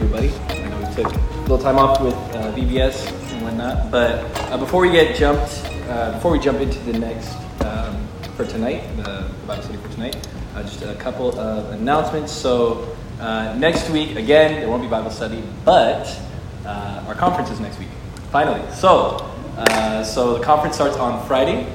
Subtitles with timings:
[0.00, 0.30] everybody.
[0.48, 4.56] I know we took a little time off with uh, VBS and whatnot, but uh,
[4.56, 7.34] before we get jumped, uh, before we jump into the next
[7.64, 8.06] um,
[8.36, 12.30] for tonight, the Bible study for tonight, uh, just a couple of announcements.
[12.30, 16.06] So uh, next week, again, there won't be Bible study, but
[16.64, 17.88] uh, our conference is next week.
[18.30, 19.28] Finally, so
[20.04, 21.66] so the conference starts on Friday.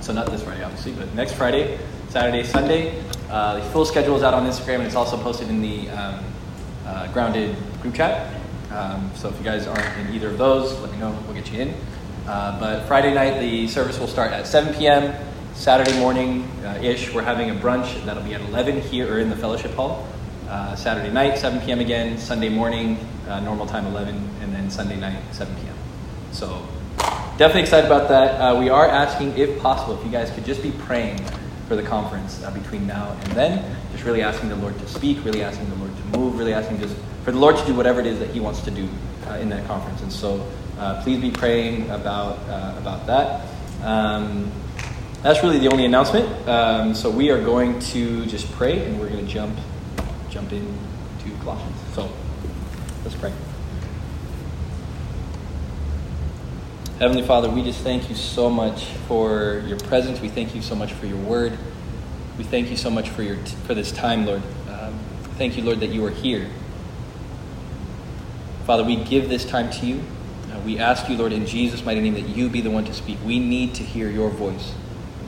[0.00, 3.02] So not this Friday, obviously, but next Friday, Saturday, Sunday.
[3.26, 6.24] The full schedule is out on Instagram, and it's also posted in the um,
[6.86, 8.34] uh, Grounded group chat.
[8.70, 11.16] Um, so if you guys aren't in either of those, let me know.
[11.26, 11.74] We'll get you in.
[12.26, 15.14] Uh, but Friday night, the service will start at 7 p.m.
[15.54, 19.28] Saturday morning uh, ish, we're having a brunch that'll be at 11 here or in
[19.28, 20.06] the fellowship hall.
[20.48, 21.80] Uh, Saturday night, 7 p.m.
[21.80, 22.16] again.
[22.16, 25.74] Sunday morning, uh, normal time 11, and then Sunday night, 7 p.m.
[26.30, 26.66] So
[27.36, 28.40] definitely excited about that.
[28.40, 31.18] Uh, we are asking, if possible, if you guys could just be praying
[31.66, 33.76] for the conference uh, between now and then.
[33.92, 35.81] Just really asking the Lord to speak, really asking the Lord
[36.16, 38.60] move, really asking just for the Lord to do whatever it is that He wants
[38.62, 38.88] to do
[39.26, 40.02] uh, in that conference.
[40.02, 40.46] And so,
[40.78, 43.46] uh, please be praying about uh, about that.
[43.82, 44.50] Um,
[45.22, 46.48] that's really the only announcement.
[46.48, 49.56] Um, so we are going to just pray, and we're going to jump
[50.30, 51.76] jump into Colossians.
[51.94, 52.10] So
[53.04, 53.32] let's pray.
[56.98, 60.20] Heavenly Father, we just thank you so much for your presence.
[60.20, 61.58] We thank you so much for your word.
[62.38, 64.42] We thank you so much for your for this time, Lord.
[65.42, 66.48] Thank you, Lord, that you are here.
[68.64, 70.00] Father, we give this time to you.
[70.52, 72.94] Uh, we ask you, Lord, in Jesus' mighty name, that you be the one to
[72.94, 73.18] speak.
[73.26, 74.72] We need to hear your voice.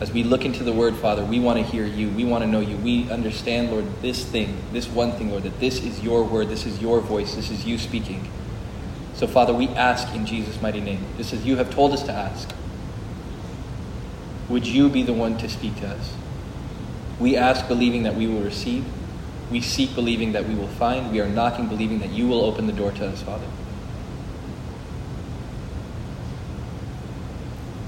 [0.01, 2.11] As we look into the word, Father, we want to hear you.
[2.11, 2.77] We want to know you.
[2.77, 6.65] We understand, Lord, this thing, this one thing, Lord, that this is your word, this
[6.65, 8.31] is your voice, this is you speaking.
[9.15, 12.13] So, Father, we ask in Jesus' mighty name, just as you have told us to
[12.13, 12.55] ask,
[14.49, 16.15] would you be the one to speak to us?
[17.19, 18.85] We ask believing that we will receive.
[19.50, 21.12] We seek believing that we will find.
[21.12, 23.47] We are knocking believing that you will open the door to us, Father.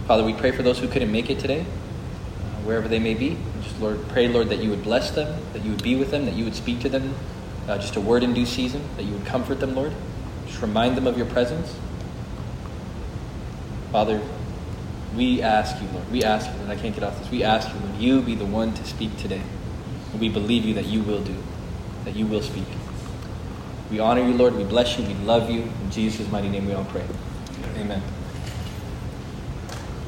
[0.06, 3.36] Father, we pray for those who couldn't make it today, uh, wherever they may be.
[3.62, 6.26] Just, Lord, pray, Lord, that you would bless them, that you would be with them,
[6.26, 7.12] that you would speak to them,
[7.66, 9.92] uh, just a word in due season, that you would comfort them, Lord.
[10.46, 11.74] Just remind them of your presence.
[13.90, 14.22] Father,
[15.16, 17.68] we ask you, Lord, we ask you, and I can't get off this, we ask
[17.68, 19.42] you, Lord, you be the one to speak today.
[20.12, 21.36] And we believe you that you will do,
[22.04, 22.64] that you will speak.
[23.90, 25.62] We honor you, Lord, we bless you, we love you.
[25.62, 27.04] In Jesus' mighty name we all pray.
[27.76, 28.02] Amen.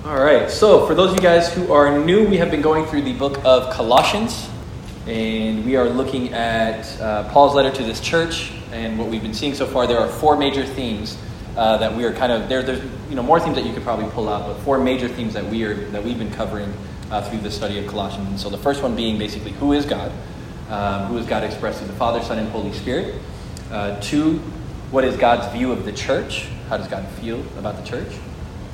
[0.04, 2.86] All right, so for those of you guys who are new, we have been going
[2.86, 4.48] through the book of Colossians,
[5.06, 8.52] and we are looking at uh, Paul's letter to this church.
[8.72, 11.18] And what we've been seeing so far, there are four major themes
[11.56, 12.62] uh, that we are kind of there.
[12.62, 15.34] There's you know more themes that you could probably pull out, but four major themes
[15.34, 16.72] that we are that we've been covering
[17.10, 18.28] uh, through the study of Colossians.
[18.28, 20.12] And so the first one being basically who is God,
[20.68, 23.20] um, who is God expressed as the Father, Son, and Holy Spirit.
[23.70, 24.38] Uh, two,
[24.90, 26.48] what is God's view of the church?
[26.68, 28.12] How does God feel about the church?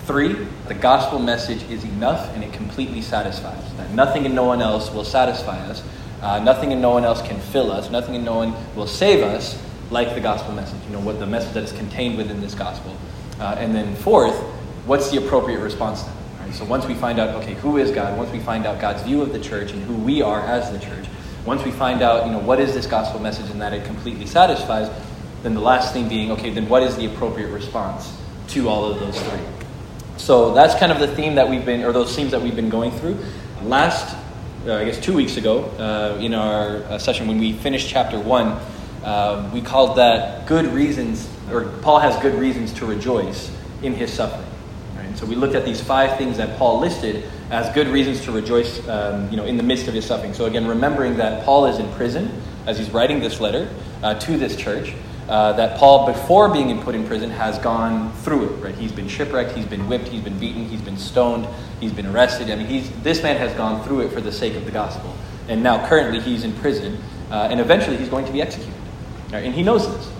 [0.04, 0.34] Three,
[0.68, 3.74] the gospel message is enough and it completely satisfies.
[3.76, 5.82] That nothing and no one else will satisfy us.
[6.20, 7.90] Uh, nothing and no one else can fill us.
[7.90, 10.80] Nothing and no one will save us like the gospel message.
[10.86, 12.96] You know, what the message that is contained within this gospel.
[13.40, 14.36] Uh, and then fourth,
[14.86, 16.14] what's the appropriate response then?
[16.44, 18.18] Right, so once we find out, okay, who is God?
[18.18, 20.78] Once we find out God's view of the church and who we are as the
[20.78, 21.06] church,
[21.46, 24.26] once we find out, you know, what is this gospel message and that it completely
[24.26, 24.90] satisfies,
[25.42, 28.14] then the last thing being, okay, then what is the appropriate response
[28.48, 29.40] to all of those three?
[30.18, 32.68] So that's kind of the theme that we've been, or those themes that we've been
[32.68, 33.16] going through.
[33.62, 34.14] Last,
[34.66, 38.20] uh, I guess, two weeks ago, uh, in our uh, session when we finished chapter
[38.20, 38.58] one,
[39.02, 43.50] uh, we called that "good reasons," or Paul has good reasons to rejoice
[43.82, 44.53] in his suffering.
[45.14, 48.86] So we looked at these five things that Paul listed as good reasons to rejoice,
[48.88, 50.34] um, you know, in the midst of his suffering.
[50.34, 53.68] So again, remembering that Paul is in prison as he's writing this letter
[54.02, 54.94] uh, to this church.
[55.28, 58.62] Uh, that Paul, before being put in prison, has gone through it.
[58.62, 58.74] Right?
[58.74, 61.48] He's been shipwrecked, he's been whipped, he's been beaten, he's been stoned,
[61.80, 62.50] he's been arrested.
[62.50, 65.16] I mean, this man has gone through it for the sake of the gospel.
[65.48, 66.98] And now, currently, he's in prison,
[67.30, 68.74] uh, and eventually, he's going to be executed.
[69.32, 69.44] Right?
[69.44, 70.10] And he knows this.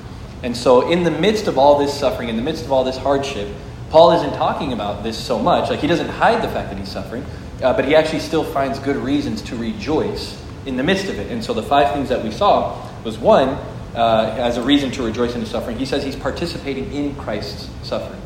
[0.42, 2.96] And so, in the midst of all this suffering, in the midst of all this
[2.96, 3.48] hardship,
[3.94, 5.70] Paul isn't talking about this so much.
[5.70, 7.24] Like, he doesn't hide the fact that he's suffering,
[7.62, 10.36] uh, but he actually still finds good reasons to rejoice
[10.66, 11.30] in the midst of it.
[11.30, 13.50] And so, the five things that we saw was one,
[13.94, 15.78] uh, as a reason to rejoice in his suffering.
[15.78, 18.20] He says he's participating in Christ's suffering.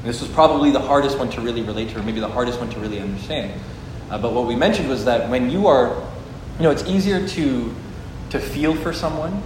[0.00, 2.60] And this was probably the hardest one to really relate to, or maybe the hardest
[2.60, 3.58] one to really understand.
[4.10, 5.96] Uh, but what we mentioned was that when you are,
[6.58, 7.74] you know, it's easier to
[8.28, 9.42] to feel for someone.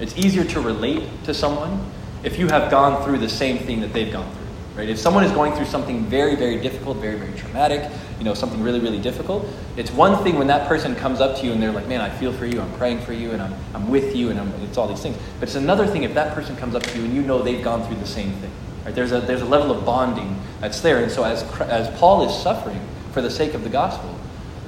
[0.00, 1.90] It's easier to relate to someone
[2.22, 4.43] if you have gone through the same thing that they've gone through.
[4.76, 4.88] Right?
[4.88, 7.88] If someone is going through something very, very difficult, very, very traumatic,
[8.18, 11.46] you know, something really, really difficult, it's one thing when that person comes up to
[11.46, 13.54] you and they're like, man, I feel for you, I'm praying for you, and I'm,
[13.72, 15.16] I'm with you, and I'm, it's all these things.
[15.38, 17.62] But it's another thing if that person comes up to you and you know they've
[17.62, 18.50] gone through the same thing.
[18.84, 18.94] Right?
[18.94, 20.98] There's, a, there's a level of bonding that's there.
[21.02, 22.80] And so as, as Paul is suffering
[23.12, 24.12] for the sake of the gospel,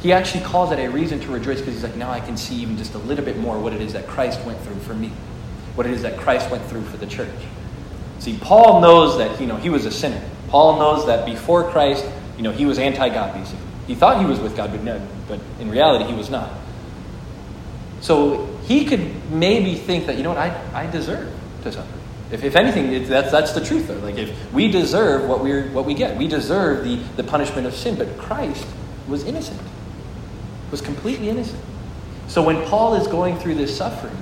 [0.01, 2.55] he actually calls it a reason to rejoice because he's like, now I can see
[2.55, 5.11] even just a little bit more what it is that Christ went through for me,
[5.75, 7.35] what it is that Christ went through for the church.
[8.19, 10.23] See, Paul knows that you know he was a sinner.
[10.49, 12.05] Paul knows that before Christ,
[12.37, 13.65] you know, he was anti-God basically.
[13.87, 16.51] He thought he was with God, but no, but in reality he was not.
[18.01, 21.33] So he could maybe think that, you know what, I, I deserve
[21.63, 21.93] to suffer.
[22.31, 23.99] If, if anything, it, that's, that's the truth though.
[23.99, 26.17] Like if we deserve what we're what we get.
[26.17, 28.67] We deserve the, the punishment of sin, but Christ
[29.09, 29.61] was innocent.
[30.71, 31.63] Was completely innocent.
[32.27, 34.17] So when Paul is going through this suffering,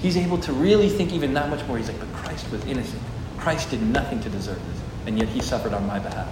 [0.00, 1.76] he's able to really think even that much more.
[1.76, 3.02] He's like, but Christ was innocent.
[3.42, 6.28] Christ did nothing to deserve this, and yet he suffered on my behalf.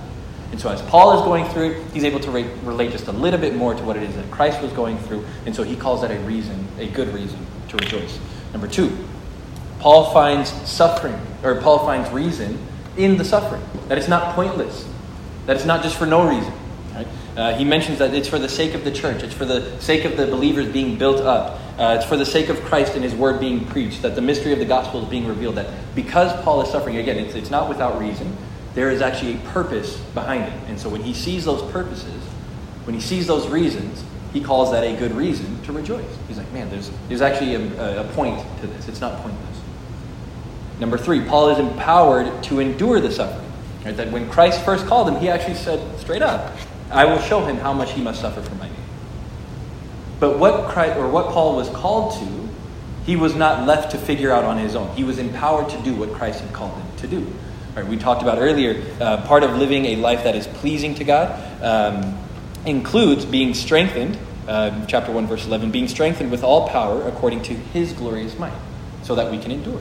[0.52, 3.40] And so, as Paul is going through he's able to re- relate just a little
[3.40, 6.02] bit more to what it is that Christ was going through, and so he calls
[6.02, 8.20] that a reason, a good reason to rejoice.
[8.52, 8.96] Number two,
[9.80, 12.64] Paul finds suffering, or Paul finds reason
[12.96, 14.86] in the suffering, that it's not pointless,
[15.46, 16.52] that it's not just for no reason.
[16.94, 17.08] Right?
[17.36, 20.04] Uh, he mentions that it's for the sake of the church, it's for the sake
[20.04, 23.14] of the believers being built up, uh, it's for the sake of Christ and his
[23.14, 25.54] word being preached, that the mystery of the gospel is being revealed.
[25.54, 28.36] That because Paul is suffering, again, it's, it's not without reason,
[28.74, 30.68] there is actually a purpose behind it.
[30.68, 32.22] And so when he sees those purposes,
[32.84, 36.04] when he sees those reasons, he calls that a good reason to rejoice.
[36.28, 38.86] He's like, man, there's, there's actually a, a point to this.
[38.86, 39.60] It's not pointless.
[40.78, 43.50] Number three, Paul is empowered to endure the suffering.
[43.84, 43.96] Right?
[43.96, 46.56] That when Christ first called him, he actually said straight up,
[46.90, 48.69] I will show him how much he must suffer for my.
[50.20, 52.48] But what Christ, or what Paul was called to,
[53.06, 54.94] he was not left to figure out on his own.
[54.94, 57.26] He was empowered to do what Christ had called him to do.
[57.74, 61.04] Right, we talked about earlier, uh, part of living a life that is pleasing to
[61.04, 62.18] God um,
[62.66, 67.54] includes being strengthened, uh, chapter 1, verse 11, being strengthened with all power according to
[67.54, 68.52] his glorious might,
[69.02, 69.80] so that we can endure.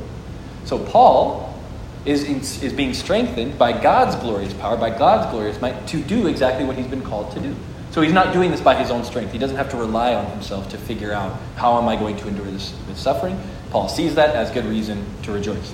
[0.65, 1.59] So Paul
[2.05, 6.27] is, in, is being strengthened by God's glorious power, by God's glorious might, to do
[6.27, 7.55] exactly what he's been called to do.
[7.91, 9.31] So he's not doing this by his own strength.
[9.31, 12.27] He doesn't have to rely on himself to figure out how am I going to
[12.27, 13.39] endure this, this suffering.
[13.71, 15.73] Paul sees that as good reason to rejoice.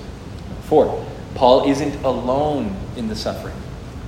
[0.62, 3.54] Four, Paul isn't alone in the suffering.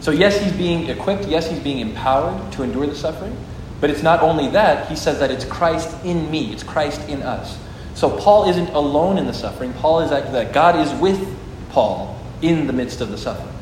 [0.01, 3.37] So yes, he's being equipped, yes, he's being empowered to endure the suffering,
[3.81, 7.23] but it's not only that, he says that it's Christ in me, it's Christ in
[7.23, 7.59] us.
[7.95, 9.73] So Paul isn't alone in the suffering.
[9.75, 11.37] Paul is that God is with
[11.71, 13.58] Paul in the midst of the suffering.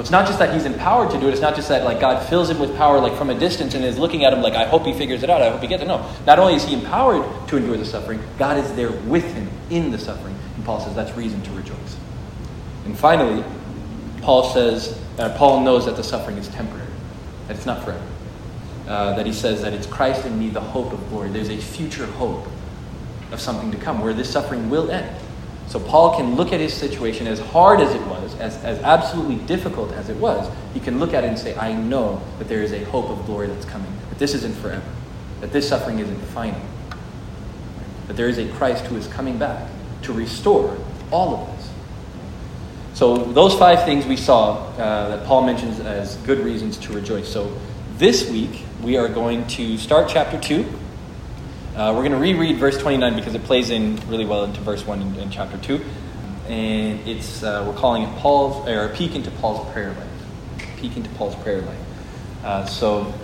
[0.00, 1.32] It's not just that he's empowered to do it.
[1.32, 3.84] It's not just that like God fills him with power like from a distance and
[3.84, 5.42] is looking at him like I hope he figures it out.
[5.42, 5.86] I hope he gets it.
[5.86, 6.10] No.
[6.26, 9.90] Not only is he empowered to endure the suffering, God is there with him in
[9.90, 10.34] the suffering.
[10.56, 11.96] And Paul says that's reason to rejoice.
[12.84, 13.44] And finally,
[14.22, 16.86] Paul says uh, Paul knows that the suffering is temporary,
[17.46, 18.06] that it's not forever.
[18.88, 21.30] Uh, that he says that it's Christ in me, the hope of glory.
[21.30, 22.46] There's a future hope
[23.30, 25.14] of something to come where this suffering will end.
[25.70, 29.36] So Paul can look at his situation as hard as it was, as, as absolutely
[29.46, 30.50] difficult as it was.
[30.74, 33.24] He can look at it and say, I know that there is a hope of
[33.24, 34.82] glory that's coming, that this isn't forever,
[35.40, 36.60] that this suffering isn't final,
[38.08, 39.68] that there is a Christ who is coming back
[40.02, 40.76] to restore
[41.12, 41.70] all of this.
[42.94, 47.32] So those five things we saw uh, that Paul mentions as good reasons to rejoice.
[47.32, 47.56] So
[47.96, 50.79] this week we are going to start chapter 2
[51.80, 54.86] uh, we're going to reread verse 29 because it plays in really well into verse
[54.86, 55.82] 1 in, in chapter 2.
[56.46, 60.68] And it's, uh, we're calling it Paul's, or a peek into Paul's prayer life.
[60.76, 61.78] Peek into Paul's prayer life.
[62.44, 63.14] Uh, so,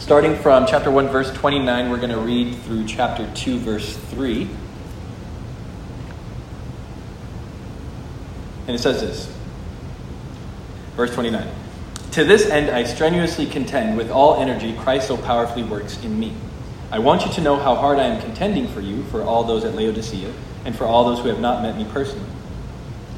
[0.00, 4.48] starting from chapter 1, verse 29, we're going to read through chapter 2, verse 3.
[8.66, 9.32] And it says this
[10.96, 11.46] Verse 29
[12.10, 16.32] To this end I strenuously contend with all energy Christ so powerfully works in me.
[16.94, 19.64] I want you to know how hard I am contending for you, for all those
[19.64, 20.32] at Laodicea,
[20.64, 22.30] and for all those who have not met me personally.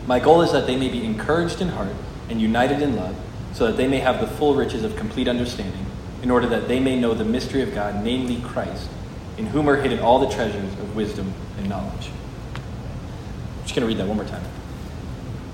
[0.06, 1.92] My goal is that they may be encouraged in heart
[2.30, 3.14] and united in love,
[3.52, 5.84] so that they may have the full riches of complete understanding,
[6.22, 8.88] in order that they may know the mystery of God, namely Christ,
[9.36, 12.08] in whom are hidden all the treasures of wisdom and knowledge.
[12.54, 14.44] I'm just going to read that one more time.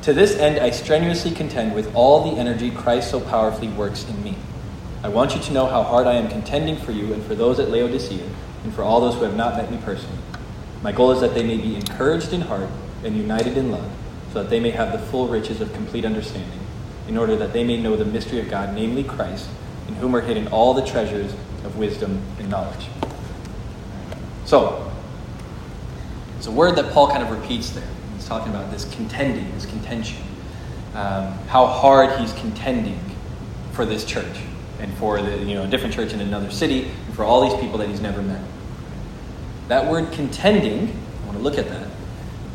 [0.03, 4.23] To this end, I strenuously contend with all the energy Christ so powerfully works in
[4.23, 4.37] me.
[5.05, 7.59] I want you to know how hard I am contending for you and for those
[7.59, 8.25] at Laodicea
[8.63, 10.19] and for all those who have not met me personally.
[10.81, 12.69] My goal is that they may be encouraged in heart
[13.03, 13.91] and united in love,
[14.33, 16.61] so that they may have the full riches of complete understanding,
[17.09, 19.49] in order that they may know the mystery of God, namely Christ,
[19.89, 21.33] in whom are hidden all the treasures
[21.65, 22.87] of wisdom and knowledge.
[24.45, 24.93] So,
[26.39, 27.89] it's a word that Paul kind of repeats there.
[28.15, 30.23] He's talking about this contending, this contention.
[30.95, 33.01] um, how hard he's contending
[33.73, 34.37] for this church
[34.83, 37.59] and for the you know a different church in another city and for all these
[37.61, 38.43] people that he's never met.
[39.69, 40.89] That word contending,
[41.23, 41.89] I want to look at that.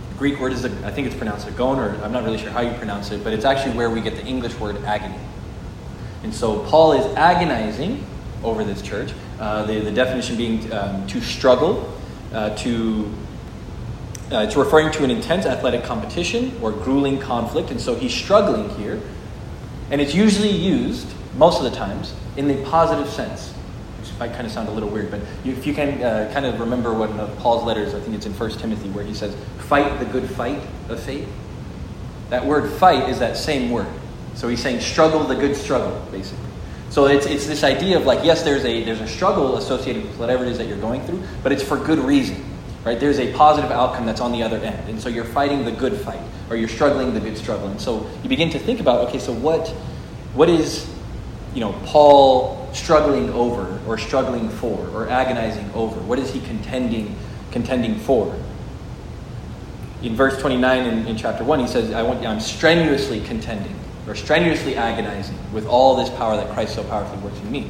[0.09, 2.51] The Greek word is, a, I think it's pronounced agon, or I'm not really sure
[2.51, 5.17] how you pronounce it, but it's actually where we get the English word agony.
[6.23, 8.05] And so Paul is agonizing
[8.43, 9.13] over this church.
[9.39, 11.91] Uh, the, the definition being um, to struggle,
[12.33, 13.11] uh, to
[14.31, 18.69] uh, it's referring to an intense athletic competition or grueling conflict, and so he's struggling
[18.77, 19.01] here.
[19.89, 23.51] And it's usually used, most of the times, in the positive sense,
[23.99, 26.45] which might kind of sound a little weird, but you, if you can uh, kind
[26.45, 29.35] of remember one of Paul's letters, I think it's in 1 Timothy, where he says,
[29.59, 31.27] Fight the good fight of faith.
[32.29, 33.87] That word fight is that same word.
[34.35, 36.45] So he's saying struggle the good struggle, basically.
[36.89, 40.17] So it's, it's this idea of like, yes, there's a, there's a struggle associated with
[40.17, 42.43] whatever it is that you're going through, but it's for good reason.
[42.85, 42.99] Right?
[42.99, 44.89] There's a positive outcome that's on the other end.
[44.89, 47.67] And so you're fighting the good fight, or you're struggling the good struggle.
[47.67, 49.67] And so you begin to think about, okay, so what,
[50.33, 50.87] what is,
[51.57, 55.99] you know, Paul struggling over, or struggling for, or agonizing over?
[56.01, 57.15] What is he contending,
[57.49, 58.39] contending for?
[60.03, 63.75] In verse 29 in, in chapter 1, he says, I want, I'm strenuously contending,
[64.07, 67.63] or strenuously agonizing with all this power that Christ so powerfully works in me.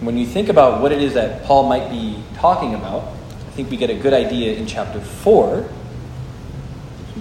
[0.00, 3.70] When you think about what it is that Paul might be talking about, I think
[3.70, 5.66] we get a good idea in chapter 4.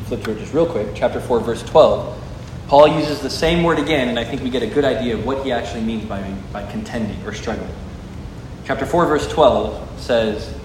[0.08, 0.90] flip to it just real quick.
[0.96, 2.21] Chapter 4, verse 12.
[2.72, 5.26] Paul uses the same word again, and I think we get a good idea of
[5.26, 6.22] what he actually means by,
[6.54, 7.76] by contending or struggling.
[8.64, 10.58] Chapter 4, verse 12 says,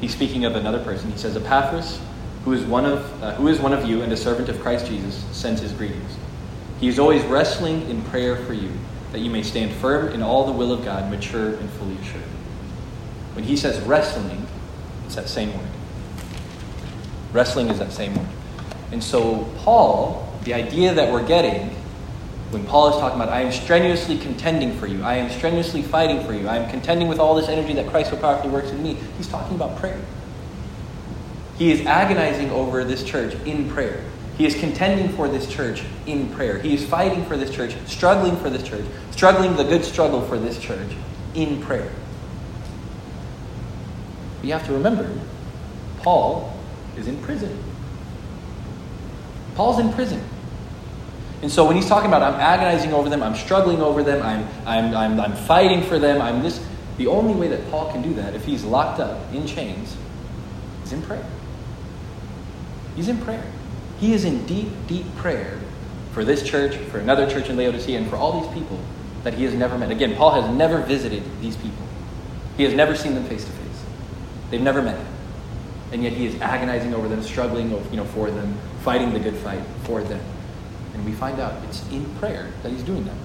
[0.00, 1.12] he's speaking of another person.
[1.12, 2.00] He says, Epaphras,
[2.46, 4.86] who is one of, uh, who is one of you and a servant of Christ
[4.86, 6.16] Jesus, sends his greetings.
[6.80, 8.72] He is always wrestling in prayer for you,
[9.12, 12.22] that you may stand firm in all the will of God, mature and fully assured.
[13.34, 14.46] When he says wrestling,
[15.04, 15.68] it's that same word.
[17.34, 18.28] Wrestling is that same word.
[18.92, 21.70] And so, Paul, the idea that we're getting
[22.50, 26.24] when Paul is talking about, I am strenuously contending for you, I am strenuously fighting
[26.24, 28.82] for you, I am contending with all this energy that Christ so powerfully works in
[28.82, 30.00] me, he's talking about prayer.
[31.56, 34.02] He is agonizing over this church in prayer.
[34.36, 36.58] He is contending for this church in prayer.
[36.58, 40.38] He is fighting for this church, struggling for this church, struggling the good struggle for
[40.38, 40.90] this church
[41.34, 41.92] in prayer
[44.42, 45.10] you have to remember,
[45.98, 46.56] Paul
[46.96, 47.56] is in prison.
[49.54, 50.22] Paul's in prison.
[51.42, 54.46] And so when he's talking about, I'm agonizing over them, I'm struggling over them, I'm,
[54.66, 56.64] I'm, I'm, I'm fighting for them, I'm this,
[56.98, 59.96] the only way that Paul can do that, if he's locked up in chains,
[60.84, 61.24] is in prayer.
[62.94, 63.42] He's in prayer.
[63.98, 65.58] He is in deep, deep prayer
[66.12, 68.78] for this church, for another church in Laodicea, and for all these people
[69.24, 69.90] that he has never met.
[69.90, 71.86] Again, Paul has never visited these people,
[72.56, 73.84] he has never seen them face to face.
[74.50, 75.06] They've never met him.
[75.92, 79.36] And yet he is agonizing over them, struggling you know, for them, fighting the good
[79.36, 80.20] fight for them.
[80.94, 83.16] And we find out it's in prayer that he's doing that.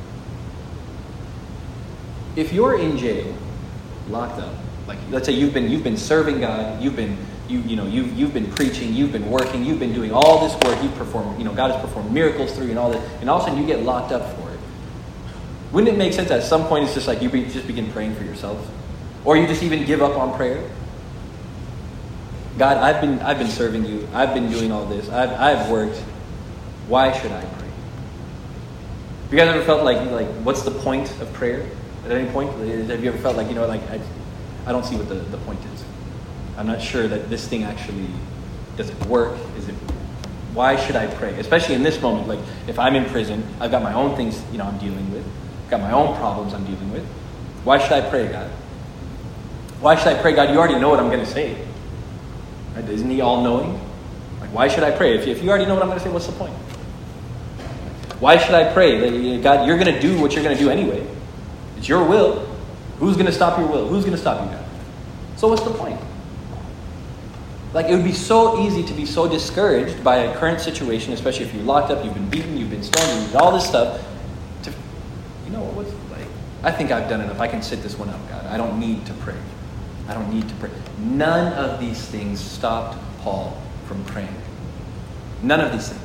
[2.35, 3.33] If you're in jail,
[4.09, 4.53] locked up,
[4.87, 8.13] like let's say you've been you've been serving God, you've been you you know you've
[8.17, 11.45] you've been preaching, you've been working, you've been doing all this work, you've performed, you
[11.45, 13.61] know, God has performed miracles through you and all that, and all of a sudden
[13.61, 14.59] you get locked up for it.
[15.71, 18.15] Wouldn't it make sense at some point it's just like you be, just begin praying
[18.15, 18.65] for yourself?
[19.25, 20.69] Or you just even give up on prayer?
[22.57, 24.07] God, I've been, I've been serving you.
[24.13, 25.09] I've been doing all this.
[25.09, 25.97] I've, I've worked.
[26.87, 27.67] Why should I pray?
[29.23, 31.67] Have you guys ever felt like, like, what's the point of prayer?
[32.05, 33.99] At any point, have you ever felt like, you know, like, I,
[34.65, 35.83] I don't see what the, the point is.
[36.57, 38.07] I'm not sure that this thing actually,
[38.77, 39.37] does it work?
[39.57, 39.75] Is it,
[40.53, 41.37] why should I pray?
[41.39, 44.59] Especially in this moment, like, if I'm in prison, I've got my own things, you
[44.59, 45.25] know, I'm dealing with.
[45.65, 47.05] I've got my own problems I'm dealing with.
[47.65, 48.49] Why should I pray, God?
[49.81, 50.51] Why should I pray, God?
[50.51, 51.64] You already know what I'm going to say.
[52.75, 52.87] Right?
[52.89, 53.79] Isn't he all knowing?
[54.41, 55.17] Like, why should I pray?
[55.17, 56.53] If you, if you already know what I'm going to say, what's the point?
[58.19, 59.39] Why should I pray?
[59.41, 61.05] God, you're going to do what you're going to do anyway.
[61.77, 62.45] It's your will.
[62.99, 63.87] Who's going to stop your will?
[63.87, 64.65] Who's going to stop you, God?
[65.35, 65.99] So, what's the point?
[67.73, 71.45] Like, it would be so easy to be so discouraged by a current situation, especially
[71.45, 74.01] if you're locked up, you've been beaten, you've been stoned, you've done all this stuff.
[74.63, 74.73] To,
[75.45, 76.27] you know, what's like,
[76.63, 77.41] I think I've done enough.
[77.41, 78.45] I can sit this one out, God.
[78.45, 79.35] I don't need to pray.
[80.07, 80.71] I don't need to pray.
[80.99, 84.35] None of these things stopped Paul from praying.
[85.41, 86.01] None of these things.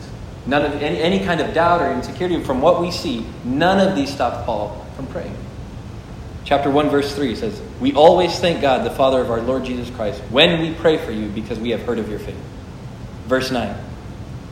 [0.47, 3.95] None of any, any kind of doubt or insecurity from what we see, none of
[3.95, 5.37] these stopped Paul from praying.
[6.45, 9.91] Chapter 1, verse 3 says, We always thank God, the Father of our Lord Jesus
[9.91, 12.41] Christ, when we pray for you because we have heard of your faith.
[13.27, 13.77] Verse 9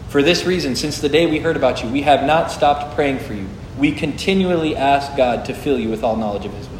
[0.08, 3.18] For this reason, since the day we heard about you, we have not stopped praying
[3.20, 3.48] for you.
[3.78, 6.77] We continually ask God to fill you with all knowledge of his will.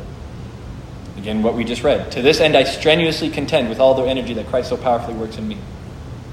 [1.19, 2.13] Again, what we just read.
[2.13, 5.37] To this end, I strenuously contend with all the energy that Christ so powerfully works
[5.37, 5.59] in me.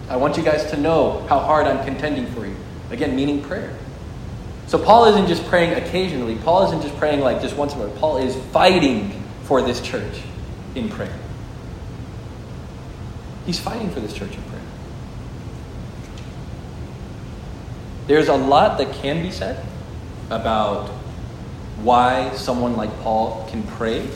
[0.07, 2.55] I want you guys to know how hard I'm contending for you.
[2.91, 3.75] Again, meaning prayer.
[4.67, 6.35] So Paul isn't just praying occasionally.
[6.35, 7.95] Paul isn't just praying like just once a month.
[7.97, 10.21] Paul is fighting for this church
[10.75, 11.17] in prayer.
[13.47, 14.61] He's fighting for this church in prayer.
[18.05, 19.65] There's a lot that can be said
[20.29, 20.89] about
[21.81, 24.07] why someone like Paul can pray,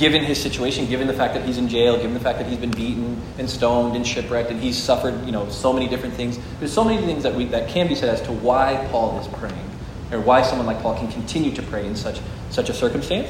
[0.00, 2.58] given his situation, given the fact that he's in jail, given the fact that he's
[2.58, 6.38] been beaten and stoned and shipwrecked, and he's suffered, you know, so many different things.
[6.58, 9.28] There's so many things that we that can be said as to why Paul is
[9.28, 9.70] praying,
[10.10, 13.28] or why someone like Paul can continue to pray in such such a circumstance.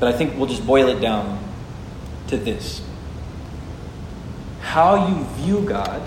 [0.00, 1.38] But I think we'll just boil it down
[2.28, 2.80] to this:
[4.62, 6.02] how you view God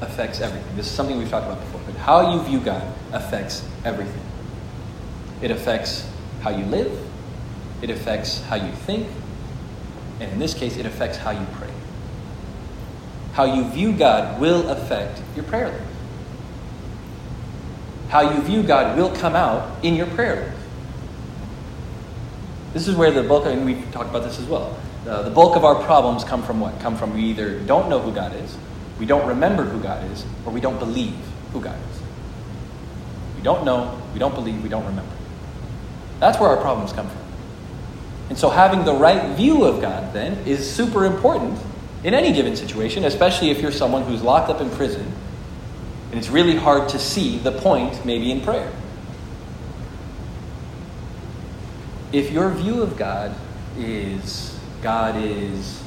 [0.00, 0.76] affects everything.
[0.76, 2.82] This is something we've talked about before, but how you view God
[3.12, 4.22] affects everything.
[5.42, 6.06] It affects
[6.42, 6.90] how you live,
[7.82, 9.08] it affects how you think,
[10.20, 11.70] and in this case, it affects how you pray.
[13.32, 15.80] How you view God will affect your prayer life.
[18.08, 20.60] How you view God will come out in your prayer life.
[22.74, 24.76] This is where the bulk, and we've talked about this as well.
[25.08, 26.78] Uh, the bulk of our problems come from what?
[26.80, 28.56] Come from we either don't know who God is,
[28.98, 31.16] we don't remember who God is, or we don't believe
[31.52, 32.00] who God is.
[33.36, 35.14] We don't know, we don't believe, we don't remember.
[36.18, 37.29] That's where our problems come from.
[38.30, 41.58] And so having the right view of God then is super important
[42.02, 45.12] in any given situation, especially if you're someone who's locked up in prison
[46.10, 48.70] and it's really hard to see the point maybe in prayer.
[52.12, 53.34] If your view of God
[53.76, 55.80] is God is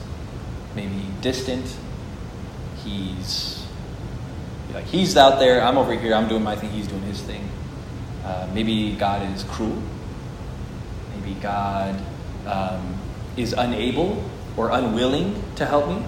[0.76, 1.76] maybe distant,
[2.86, 3.66] he's
[4.74, 7.50] like he's out there, I'm over here, I'm doing my thing, he's doing his thing.
[8.24, 9.82] Uh, maybe God is cruel.
[11.16, 12.02] Maybe God
[12.46, 12.98] um,
[13.38, 14.24] is unable
[14.58, 16.06] or unwilling to help me.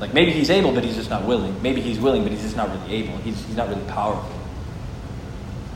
[0.00, 1.60] Like maybe he's able, but he's just not willing.
[1.62, 3.16] Maybe he's willing, but he's just not really able.
[3.18, 4.38] He's, he's not really powerful.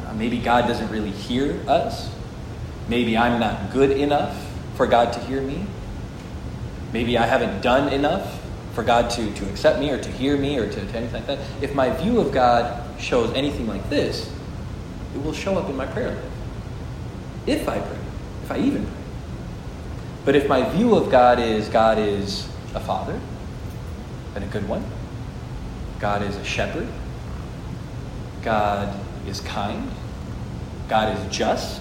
[0.06, 2.10] Uh, maybe God doesn't really hear us.
[2.88, 4.36] Maybe I'm not good enough
[4.76, 5.64] for God to hear me.
[6.92, 8.40] Maybe I haven't done enough
[8.74, 11.26] for God to, to accept me or to hear me or to, to anything like
[11.26, 11.38] that.
[11.60, 14.30] If my view of God shows anything like this,
[15.14, 16.24] it will show up in my prayer life.
[17.46, 17.98] If I pray,
[18.44, 19.01] if I even pray.
[20.24, 23.20] But if my view of God is God is a father,
[24.34, 24.84] and a good one,
[25.98, 26.88] God is a shepherd,
[28.42, 29.90] God is kind,
[30.88, 31.80] God is just,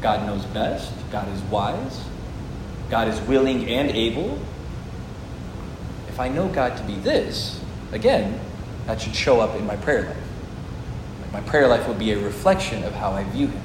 [0.00, 2.04] God knows best, God is wise,
[2.90, 4.38] God is willing and able.
[6.08, 7.60] If I know God to be this,
[7.92, 8.40] again,
[8.86, 10.16] that should show up in my prayer life.
[11.32, 13.62] My prayer life will be a reflection of how I view Him.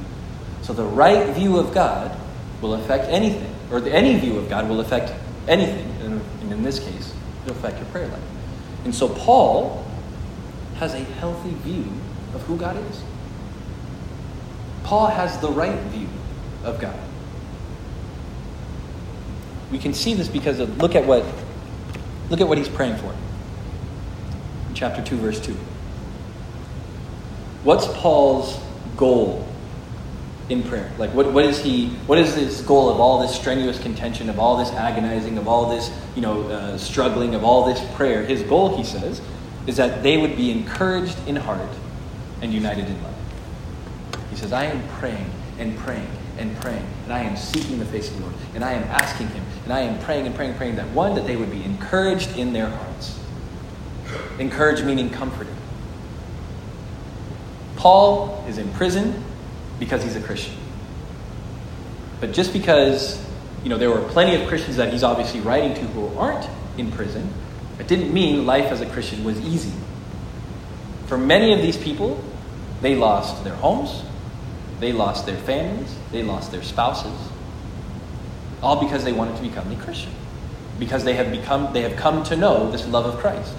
[0.61, 2.17] So the right view of God
[2.61, 5.13] will affect anything, or the, any view of God will affect
[5.47, 5.89] anything.
[6.01, 7.13] And, and in this case,
[7.45, 8.21] it'll affect your prayer life.
[8.83, 9.85] And so Paul
[10.75, 11.85] has a healthy view
[12.33, 13.03] of who God is.
[14.83, 16.07] Paul has the right view
[16.63, 16.99] of God.
[19.71, 21.23] We can see this because of, look at what
[22.29, 23.13] look at what he's praying for.
[24.73, 25.53] Chapter 2 verse 2.
[27.63, 28.59] What's Paul's
[28.97, 29.40] goal
[30.49, 30.91] in prayer?
[30.97, 34.39] Like what, what is he what is his goal of all this strenuous contention, of
[34.39, 38.23] all this agonizing, of all this, you know, uh, struggling, of all this prayer?
[38.23, 39.21] His goal, he says,
[39.67, 41.69] is that they would be encouraged in heart
[42.41, 43.15] and united in love.
[44.29, 48.09] He says, I am praying and praying and praying, and I am seeking the face
[48.09, 50.57] of the Lord, and I am asking Him, and I am praying and praying and
[50.57, 53.19] praying that one, that they would be encouraged in their hearts.
[54.39, 55.53] Encouraged meaning comforted.
[57.75, 59.23] Paul is in prison
[59.81, 60.53] because he's a Christian.
[62.19, 63.19] But just because,
[63.63, 66.91] you know, there were plenty of Christians that he's obviously writing to who aren't in
[66.91, 67.27] prison,
[67.79, 69.73] it didn't mean life as a Christian was easy.
[71.07, 72.23] For many of these people,
[72.81, 74.03] they lost their homes,
[74.79, 77.17] they lost their families, they lost their spouses,
[78.61, 80.11] all because they wanted to become a Christian.
[80.77, 83.53] Because they have become they have come to know this love of Christ.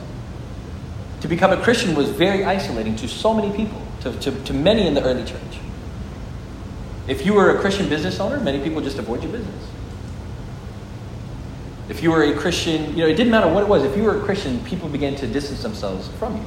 [1.22, 4.86] To become a Christian was very isolating to so many people, to, to, to many
[4.86, 5.40] in the early church.
[7.08, 9.68] If you were a Christian business owner, many people just avoid your business.
[11.88, 13.82] If you were a Christian, you know, it didn't matter what it was.
[13.82, 16.44] If you were a Christian, people began to distance themselves from you.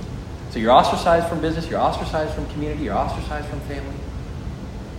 [0.50, 3.96] So you're ostracized from business, you're ostracized from community, you're ostracized from family.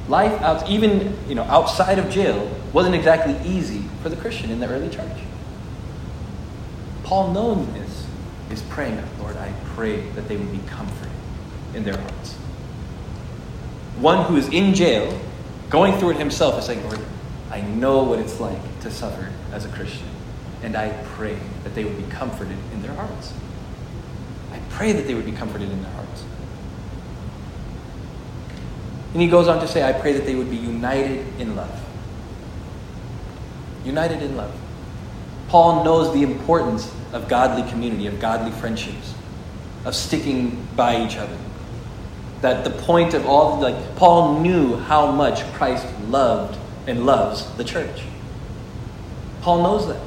[0.09, 4.61] Life out, even you know, outside of jail wasn't exactly easy for the Christian in
[4.61, 5.19] the early church.
[7.03, 8.07] Paul, knowing this,
[8.51, 11.13] is praying, Lord, I pray that they would be comforted
[11.75, 12.35] in their hearts.
[13.99, 15.19] One who is in jail,
[15.71, 17.01] going through it himself, is saying, Lord,
[17.51, 20.09] I know what it's like to suffer as a Christian,
[20.63, 23.33] and I pray that they would be comforted in their hearts.
[24.53, 26.25] I pray that they would be comforted in their hearts.
[29.13, 31.83] And he goes on to say, I pray that they would be united in love.
[33.85, 34.55] United in love.
[35.49, 39.15] Paul knows the importance of godly community, of godly friendships,
[39.85, 41.37] of sticking by each other.
[42.43, 47.65] That the point of all, like, Paul knew how much Christ loved and loves the
[47.65, 48.03] church.
[49.43, 50.01] Paul knows that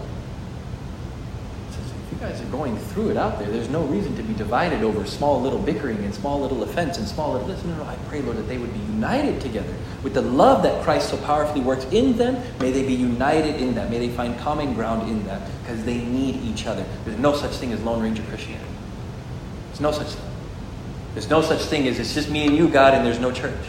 [1.71, 1.79] So
[2.11, 3.49] you guys are going through it out there.
[3.49, 7.07] There's no reason to be divided over small little bickering and small little offense and
[7.07, 7.63] small little this.
[7.63, 10.83] No, no, I pray, Lord, that they would be united together with the love that
[10.83, 12.41] Christ so powerfully works in them.
[12.59, 13.89] May they be united in that.
[13.89, 16.85] May they find common ground in that because they need each other.
[17.05, 18.69] There's no such thing as Lone Ranger Christianity.
[19.67, 20.28] There's no such thing.
[21.13, 23.65] There's no such thing as it's just me and you, God, and there's no church.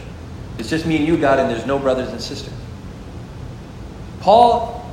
[0.59, 2.53] It's just me and you, God, and there's no brothers and sisters.
[4.21, 4.85] Paul,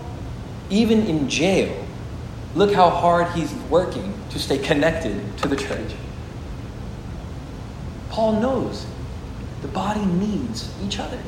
[0.70, 1.88] even in jail,
[2.58, 5.94] Look how hard he's working to stay connected to the church.
[8.10, 8.88] Paul knows
[9.62, 11.20] the body needs each other.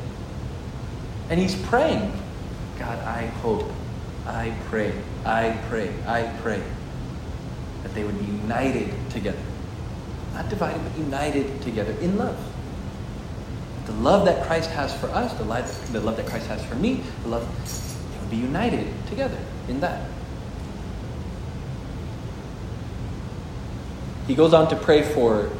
[1.28, 2.12] And he's praying
[2.80, 3.70] God, I hope,
[4.26, 4.92] I pray,
[5.24, 6.60] I pray, I pray
[7.84, 9.38] that they would be united together.
[10.34, 12.38] Not divided, but united together in love.
[13.86, 16.76] The love that Christ has for us, the love, the love that Christ has for
[16.76, 19.38] me, the love, they would be united together
[19.68, 20.08] in that.
[24.26, 25.50] He goes on to pray for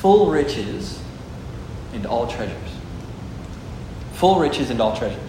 [0.00, 1.00] full riches
[1.92, 2.70] and all treasures.
[4.14, 5.22] Full riches and all treasures.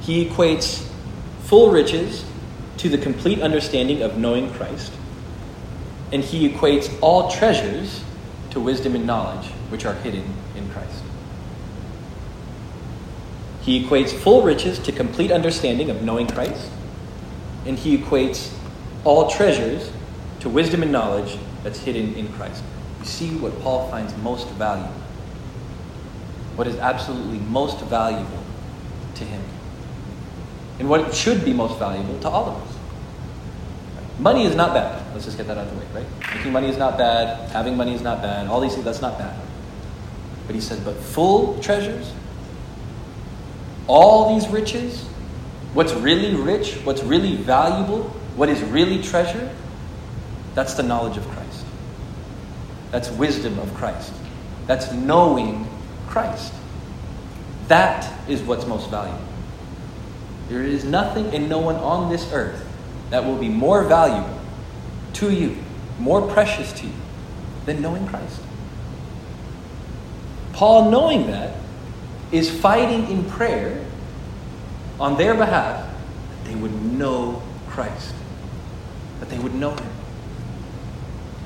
[0.00, 0.86] He equates
[1.42, 2.24] full riches
[2.78, 4.92] to the complete understanding of knowing Christ,
[6.12, 8.02] and he equates all treasures
[8.50, 11.02] to wisdom and knowledge, which are hidden in Christ.
[13.62, 16.70] He equates full riches to complete understanding of knowing Christ,
[17.66, 18.52] and he equates
[19.04, 19.90] all treasures
[20.40, 22.62] to wisdom and knowledge that's hidden in Christ.
[23.00, 24.92] You see what Paul finds most valuable.
[26.54, 28.44] What is absolutely most valuable
[29.16, 29.42] to him.
[30.78, 32.76] And what should be most valuable to all of us.
[34.18, 35.05] Money is not bad.
[35.16, 36.36] Let's just get that out of the way, right?
[36.36, 37.48] Making money is not bad.
[37.48, 38.48] Having money is not bad.
[38.48, 39.34] All these things, that's not bad.
[40.46, 42.12] But he says, but full treasures,
[43.86, 45.04] all these riches,
[45.72, 48.02] what's really rich, what's really valuable,
[48.36, 49.50] what is really treasure,
[50.54, 51.64] that's the knowledge of Christ.
[52.90, 54.12] That's wisdom of Christ.
[54.66, 55.66] That's knowing
[56.08, 56.52] Christ.
[57.68, 59.24] That is what's most valuable.
[60.50, 62.62] There is nothing and no one on this earth
[63.08, 64.35] that will be more valuable
[65.16, 65.56] to you,
[65.98, 66.92] more precious to you,
[67.64, 68.40] than knowing Christ.
[70.52, 71.56] Paul, knowing that,
[72.32, 73.84] is fighting in prayer
[74.98, 75.86] on their behalf
[76.30, 78.14] that they would know Christ,
[79.20, 79.90] that they would know Him.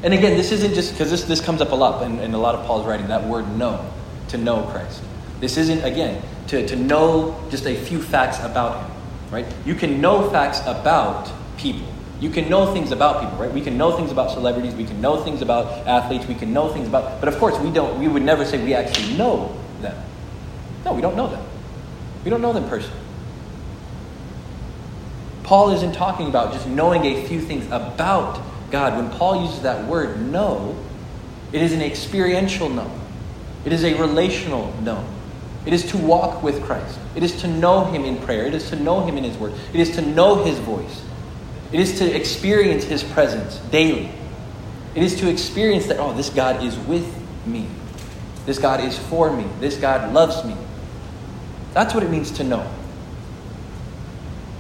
[0.03, 2.39] And again, this isn't just because this, this comes up a lot in, in a
[2.39, 3.85] lot of Paul's writing, that word know,
[4.29, 5.03] to know Christ.
[5.41, 8.97] This isn't, again, to, to know just a few facts about him,
[9.31, 9.47] right?
[9.65, 11.87] You can know facts about people.
[12.21, 13.53] You can know things about people, right?
[13.53, 16.69] We can know things about celebrities, we can know things about athletes, we can know
[16.73, 19.97] things about, but of course, we don't, we would never say we actually know them.
[20.85, 21.43] No, we don't know them.
[22.23, 23.01] We don't know them personally.
[25.45, 28.97] Paul isn't talking about just knowing a few things about God.
[28.97, 30.77] When Paul uses that word know,
[31.53, 32.91] it is an experiential know,
[33.65, 35.05] it is a relational know.
[35.67, 36.99] It is to walk with Christ.
[37.15, 38.47] It is to know Him in prayer.
[38.47, 39.53] It is to know Him in His Word.
[39.75, 41.03] It is to know His voice.
[41.73, 44.11] It is to experience His presence daily.
[44.95, 47.07] It is to experience that, oh, this God is with
[47.47, 47.67] me.
[48.47, 49.47] This God is for me.
[49.61, 50.57] This God loves me.
[51.75, 52.69] That's what it means to know.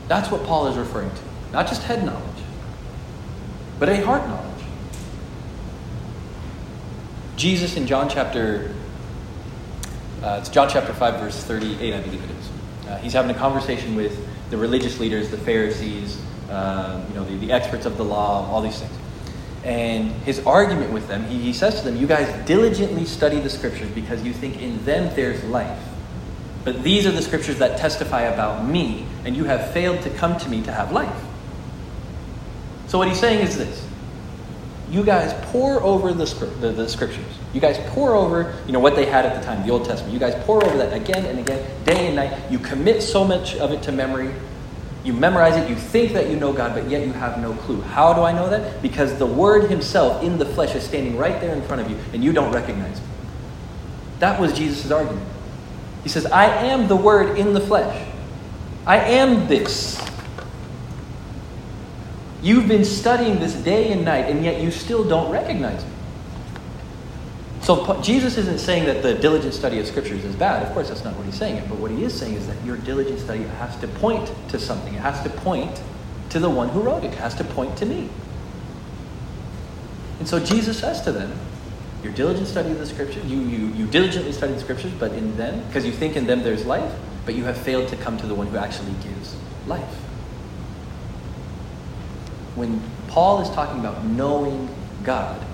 [0.06, 1.22] That's what Paul is referring to.
[1.52, 2.30] Not just head knowledge
[3.80, 4.64] but a heart knowledge.
[7.36, 8.74] Jesus in John chapter,
[10.22, 12.88] uh, it's John chapter 5, verse 38, I believe it is.
[12.88, 17.36] Uh, he's having a conversation with the religious leaders, the Pharisees, uh, you know, the,
[17.36, 18.92] the, experts of the law, all these things.
[19.64, 23.50] And his argument with them, he, he says to them, You guys diligently study the
[23.50, 25.78] scriptures because you think in them there's life.
[26.64, 30.38] But these are the scriptures that testify about me, and you have failed to come
[30.38, 31.24] to me to have life.
[32.88, 33.86] So what he's saying is this.
[34.90, 36.24] You guys pore over the,
[36.60, 37.24] the, the, scriptures.
[37.52, 40.12] You guys pore over, you know, what they had at the time, the Old Testament.
[40.12, 42.50] You guys pore over that again and again, day and night.
[42.50, 44.34] You commit so much of it to memory.
[45.02, 45.68] You memorize it.
[45.68, 47.80] You think that you know God, but yet you have no clue.
[47.80, 48.82] How do I know that?
[48.82, 51.98] Because the Word Himself in the flesh is standing right there in front of you,
[52.12, 53.08] and you don't recognize Him.
[54.18, 55.26] That was Jesus' argument.
[56.02, 58.06] He says, I am the Word in the flesh.
[58.86, 59.98] I am this.
[62.42, 65.89] You've been studying this day and night, and yet you still don't recognize me.
[67.62, 70.66] So Jesus isn't saying that the diligent study of scriptures is bad.
[70.66, 71.62] Of course, that's not what he's saying.
[71.68, 74.94] But what he is saying is that your diligent study has to point to something.
[74.94, 75.82] It has to point
[76.30, 77.12] to the one who wrote it.
[77.12, 78.08] It has to point to me.
[80.18, 81.32] And so Jesus says to them,
[82.02, 85.36] your diligent study of the scriptures, you, you, you diligently study the scriptures, but in
[85.36, 86.94] them, because you think in them there's life,
[87.26, 89.94] but you have failed to come to the one who actually gives life.
[92.54, 94.68] When Paul is talking about knowing
[95.04, 95.44] God,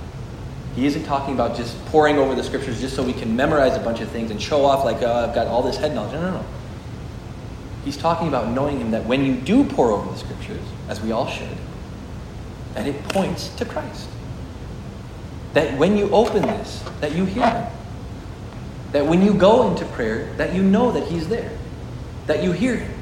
[0.77, 3.81] he isn't talking about just poring over the scriptures just so we can memorize a
[3.81, 6.13] bunch of things and show off, like, oh, I've got all this head knowledge.
[6.13, 6.45] No, no, no.
[7.83, 11.13] He's talking about knowing Him that when you do pore over the scriptures, as we
[11.13, 11.57] all should,
[12.75, 14.07] that it points to Christ.
[15.55, 17.73] That when you open this, that you hear Him.
[18.93, 21.57] That when you go into prayer, that you know that He's there.
[22.27, 22.96] That you hear Him.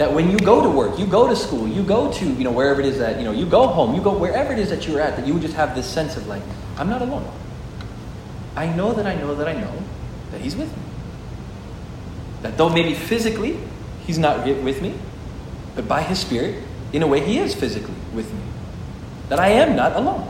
[0.00, 2.52] That when you go to work, you go to school, you go to, you know,
[2.52, 4.88] wherever it is that, you know, you go home, you go wherever it is that
[4.88, 6.40] you're at, that you would just have this sense of like,
[6.78, 7.30] I'm not alone.
[8.56, 9.74] I know that I know that I know
[10.30, 10.82] that He's with me.
[12.40, 13.58] That though maybe physically
[14.06, 14.94] He's not with me,
[15.76, 18.40] but by His Spirit, in a way, He is physically with me.
[19.28, 20.26] That I am not alone.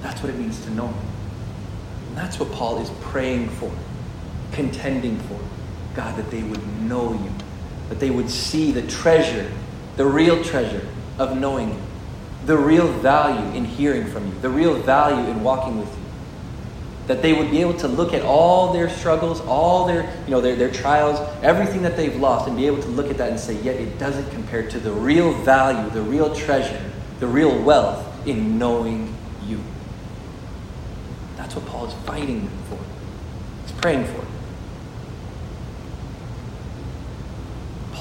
[0.00, 1.06] That's what it means to know Him.
[2.08, 3.70] And that's what Paul is praying for,
[4.52, 5.38] contending for.
[5.94, 7.30] God, that they would know you,
[7.88, 9.50] that they would see the treasure,
[9.96, 10.86] the real treasure
[11.18, 11.82] of knowing you,
[12.46, 16.02] the real value in hearing from you, the real value in walking with you.
[17.06, 20.40] That they would be able to look at all their struggles, all their, you know,
[20.40, 23.38] their, their trials, everything that they've lost, and be able to look at that and
[23.38, 26.80] say, yet it doesn't compare to the real value, the real treasure,
[27.20, 29.60] the real wealth in knowing you.
[31.36, 32.78] That's what Paul is fighting for.
[33.62, 34.23] He's praying for.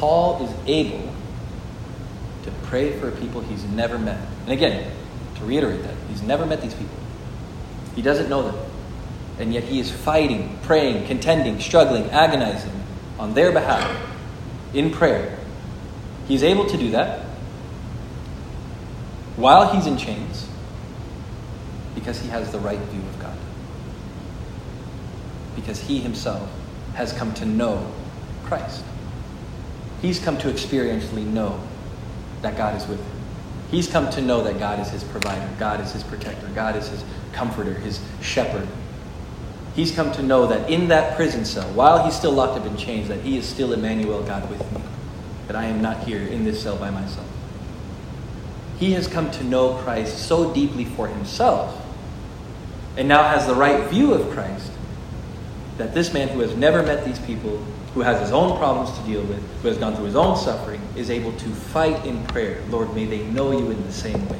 [0.04, 1.14] Paul is able
[2.44, 4.20] to pray for people he's never met.
[4.42, 4.92] And again,
[5.36, 6.98] to reiterate that, he's never met these people.
[7.96, 8.72] He doesn't know them.
[9.40, 12.84] And yet he is fighting, praying, contending, struggling, agonizing
[13.18, 13.98] on their behalf
[14.74, 15.40] in prayer.
[16.28, 17.22] He's able to do that
[19.38, 20.50] while he's in chains
[21.96, 23.38] because he has the right view of God.
[25.56, 26.50] Because he himself
[26.94, 27.90] has come to know
[28.44, 28.84] Christ.
[30.04, 31.60] He's come to experientially know
[32.42, 33.18] that God is with him.
[33.72, 36.90] He's come to know that God is his provider, God is his protector, God is
[36.90, 38.68] his comforter, his shepherd.
[39.78, 42.76] He's come to know that in that prison cell, while he's still locked up in
[42.76, 44.82] chains, that he is still Emmanuel, God with me.
[45.48, 47.26] That I am not here in this cell by myself.
[48.78, 51.82] He has come to know Christ so deeply for himself,
[52.98, 54.70] and now has the right view of Christ,
[55.78, 59.06] that this man who has never met these people who has his own problems to
[59.06, 62.62] deal with, who has gone through his own suffering, is able to fight in prayer.
[62.70, 64.40] Lord, may they know you in the same way.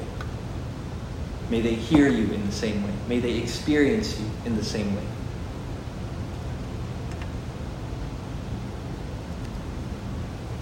[1.50, 2.94] May they hear you in the same way.
[3.08, 5.04] May they experience you in the same way.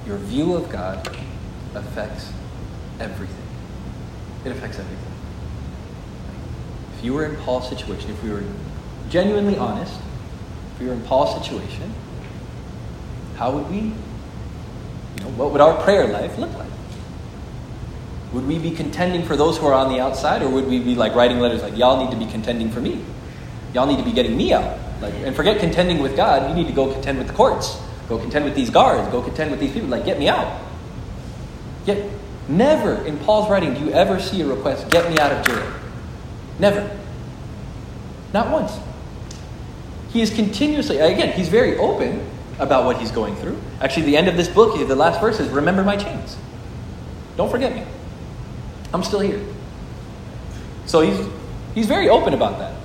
[0.05, 1.07] Your view of God
[1.73, 2.33] affects
[2.99, 3.37] everything.
[4.43, 5.13] It affects everything.
[6.97, 8.43] If you were in Paul's situation, if we were
[9.09, 9.97] genuinely honest,
[10.73, 11.93] if we were in Paul's situation,
[13.41, 16.69] how would we, you know, what would our prayer life look like?
[18.33, 20.93] Would we be contending for those who are on the outside, or would we be
[20.93, 23.03] like writing letters like, y'all need to be contending for me?
[23.73, 24.77] Y'all need to be getting me out.
[25.01, 27.81] Like, and forget contending with God, you need to go contend with the courts.
[28.07, 29.11] Go contend with these guards.
[29.11, 29.89] Go contend with these people.
[29.89, 30.61] Like, get me out.
[31.87, 32.11] Yet,
[32.47, 35.73] never in Paul's writing do you ever see a request, get me out of jail.
[36.59, 36.95] Never.
[38.35, 38.77] Not once.
[40.13, 42.23] He is continuously, again, he's very open
[42.61, 43.59] about what he's going through.
[43.81, 46.37] Actually, the end of this book, the last verse is Remember my chains.
[47.35, 47.83] Don't forget me.
[48.93, 49.43] I'm still here.
[50.85, 51.27] So he's,
[51.73, 52.75] he's very open about that.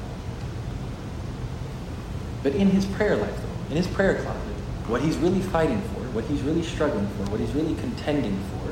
[2.43, 4.41] But in his prayer life, though, in his prayer closet,
[4.89, 8.71] what he's really fighting for, what he's really struggling for, what he's really contending for,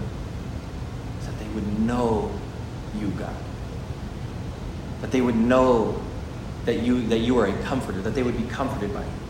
[1.20, 2.32] is that they would know
[2.96, 3.34] you, God.
[5.02, 6.00] That they would know
[6.64, 9.23] that you, that you are a comforter, that they would be comforted by you.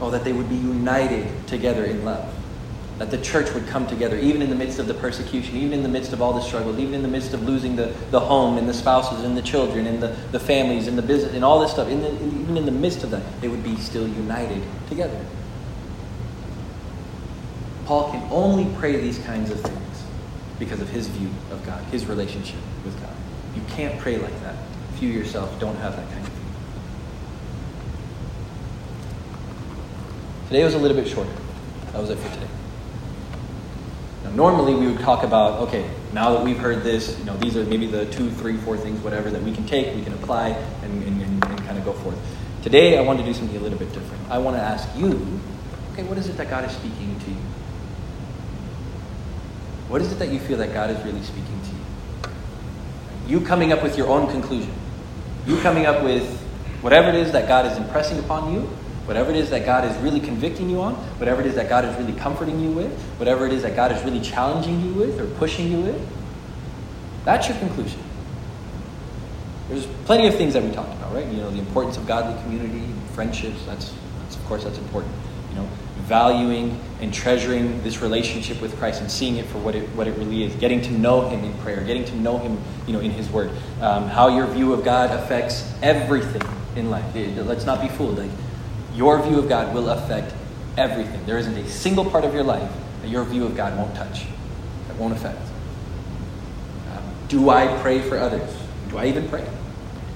[0.00, 2.32] Oh, that they would be united together in love.
[2.98, 5.82] That the church would come together, even in the midst of the persecution, even in
[5.82, 8.56] the midst of all the struggles, even in the midst of losing the, the home
[8.56, 11.60] and the spouses and the children and the, the families and the business and all
[11.60, 11.88] this stuff.
[11.88, 15.18] In the, in, even in the midst of that, they would be still united together.
[17.84, 20.04] Paul can only pray these kinds of things
[20.58, 23.14] because of his view of God, his relationship with God.
[23.54, 24.56] You can't pray like that
[24.94, 26.44] if you yourself don't have that kind of view.
[30.54, 31.32] Today was a little bit shorter.
[31.90, 32.46] That was it for today.
[34.22, 37.56] Now, normally we would talk about, okay, now that we've heard this, you know, these
[37.56, 40.50] are maybe the two, three, four things, whatever, that we can take, we can apply,
[40.50, 42.16] and, and, and, and kind of go forth.
[42.62, 44.30] Today, I want to do something a little bit different.
[44.30, 45.40] I want to ask you,
[45.92, 47.36] okay, what is it that God is speaking to you?
[49.88, 52.30] What is it that you feel that God is really speaking to
[53.30, 53.40] you?
[53.40, 54.72] You coming up with your own conclusion.
[55.48, 56.40] You coming up with
[56.80, 58.70] whatever it is that God is impressing upon you,
[59.06, 61.84] whatever it is that God is really convicting you on, whatever it is that God
[61.84, 65.20] is really comforting you with, whatever it is that God is really challenging you with
[65.20, 66.08] or pushing you with.
[67.24, 68.00] That's your conclusion.
[69.68, 71.26] There's plenty of things that we talked about, right?
[71.26, 73.64] You know, the importance of godly community, friendships.
[73.64, 75.12] That's, that's of course, that's important.
[75.50, 75.68] You know,
[76.04, 80.16] valuing and treasuring this relationship with Christ and seeing it for what it, what it
[80.18, 83.10] really is, getting to know Him in prayer, getting to know Him you know, in
[83.10, 86.42] His Word, um, how your view of God affects everything
[86.76, 87.04] in life.
[87.14, 88.18] let's not be fooled.
[88.18, 88.30] Like,
[88.94, 90.32] your view of God will affect
[90.76, 91.24] everything.
[91.26, 92.70] There isn't a single part of your life
[93.02, 94.24] that your view of God won't touch,
[94.88, 95.40] that won't affect.
[96.92, 98.50] Um, do I pray for others?
[98.88, 99.46] Do I even pray?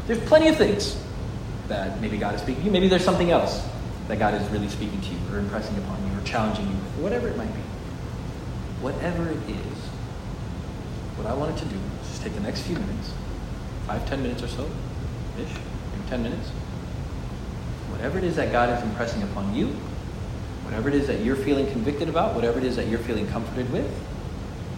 [0.06, 0.96] There's plenty of things
[1.68, 2.72] that maybe God is speaking to you.
[2.72, 3.66] Maybe there's something else
[4.08, 6.98] that God is really speaking to you or impressing upon you or challenging you with,
[6.98, 7.60] whatever it might be.
[8.80, 9.78] Whatever it is,
[11.16, 13.12] what I wanted to do is just take the next few minutes,
[13.86, 14.64] five, ten minutes or so,
[15.36, 16.50] ish, maybe ten minutes.
[17.90, 19.68] Whatever it is that God is impressing upon you,
[20.64, 23.70] whatever it is that you're feeling convicted about, whatever it is that you're feeling comforted
[23.72, 23.90] with,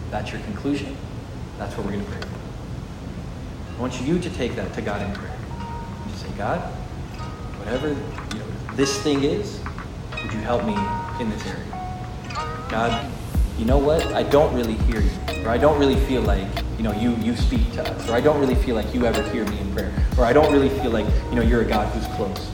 [0.09, 0.95] that's your conclusion.
[1.57, 2.21] That's what we're going to pray.
[2.21, 3.75] For.
[3.77, 5.37] I want you to take that to God in prayer.
[6.09, 6.59] Just say, God,
[7.59, 9.59] whatever you know, this thing is,
[10.21, 10.75] would you help me
[11.21, 12.67] in this area?
[12.69, 13.11] God,
[13.57, 14.05] you know what?
[14.13, 15.11] I don't really hear you.
[15.45, 16.47] Or I don't really feel like,
[16.77, 18.09] you know, you, you speak to us.
[18.09, 19.93] Or I don't really feel like you ever hear me in prayer.
[20.17, 22.49] Or I don't really feel like, you know, you're a God who's close.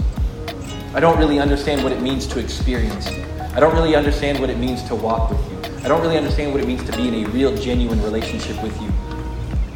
[0.93, 3.23] I don't really understand what it means to experience you.
[3.53, 5.57] I don't really understand what it means to walk with you.
[5.83, 8.79] I don't really understand what it means to be in a real, genuine relationship with
[8.81, 8.91] you.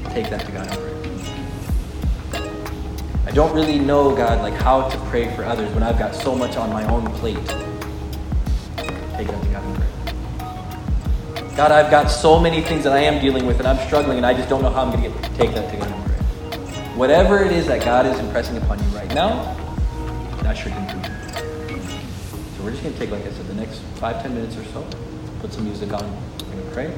[0.09, 0.91] Take that to God in.
[3.27, 6.35] I don't really know, God, like how to pray for others when I've got so
[6.35, 7.37] much on my own plate.
[9.15, 11.55] Take that to God and pray.
[11.55, 14.25] God, I've got so many things that I am dealing with and I'm struggling and
[14.25, 15.35] I just don't know how I'm going to get.
[15.35, 16.15] Take that to God and pray.
[16.95, 19.60] Whatever it is that God is impressing upon you right now,
[20.51, 20.57] So
[22.61, 24.85] we're just going to take, like I said, the next five, ten minutes or so,
[25.39, 26.17] put some music on,
[26.73, 26.93] pray.